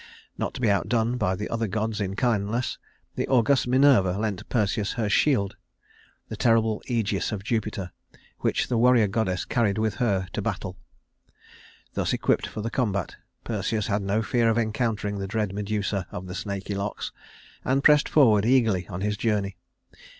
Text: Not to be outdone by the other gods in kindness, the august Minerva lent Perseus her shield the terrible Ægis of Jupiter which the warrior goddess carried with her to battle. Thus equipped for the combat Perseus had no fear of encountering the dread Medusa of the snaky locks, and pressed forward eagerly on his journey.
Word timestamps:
Not 0.35 0.55
to 0.55 0.61
be 0.61 0.71
outdone 0.71 1.17
by 1.17 1.35
the 1.35 1.47
other 1.49 1.67
gods 1.67 2.01
in 2.01 2.15
kindness, 2.15 2.79
the 3.13 3.27
august 3.27 3.67
Minerva 3.67 4.17
lent 4.17 4.49
Perseus 4.49 4.93
her 4.93 5.07
shield 5.07 5.57
the 6.27 6.35
terrible 6.35 6.81
Ægis 6.89 7.31
of 7.31 7.43
Jupiter 7.43 7.91
which 8.39 8.67
the 8.67 8.79
warrior 8.79 9.05
goddess 9.07 9.45
carried 9.45 9.77
with 9.77 9.97
her 9.97 10.27
to 10.33 10.41
battle. 10.41 10.75
Thus 11.93 12.13
equipped 12.13 12.47
for 12.47 12.61
the 12.61 12.71
combat 12.71 13.15
Perseus 13.43 13.85
had 13.85 14.01
no 14.01 14.23
fear 14.23 14.49
of 14.49 14.57
encountering 14.57 15.19
the 15.19 15.27
dread 15.27 15.53
Medusa 15.53 16.07
of 16.11 16.25
the 16.25 16.33
snaky 16.33 16.73
locks, 16.73 17.11
and 17.63 17.83
pressed 17.83 18.09
forward 18.09 18.43
eagerly 18.43 18.87
on 18.87 19.01
his 19.01 19.17
journey. 19.17 19.55